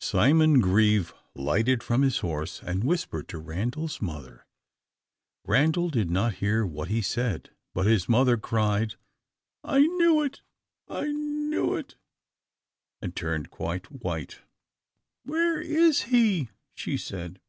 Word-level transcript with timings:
Simon 0.00 0.60
Grieve 0.60 1.12
lighted 1.34 1.82
from 1.82 2.02
his 2.02 2.18
horse, 2.18 2.62
and 2.62 2.84
whispered 2.84 3.26
to 3.26 3.38
Randal's 3.38 4.00
mother. 4.00 4.46
Randal 5.44 5.90
did 5.90 6.12
not 6.12 6.34
hear 6.34 6.64
what 6.64 6.86
he 6.86 7.02
said, 7.02 7.50
but 7.74 7.84
his 7.84 8.08
mother 8.08 8.36
cried, 8.36 8.94
"I 9.64 9.80
knew 9.80 10.22
it! 10.22 10.42
I 10.86 11.08
knew 11.08 11.74
it!" 11.74 11.96
and 13.02 13.16
turned 13.16 13.50
quite 13.50 13.90
white. 13.90 14.42
"Where 15.24 15.60
is 15.60 16.02
he?" 16.02 16.50
she 16.76 16.96
said. 16.96 17.40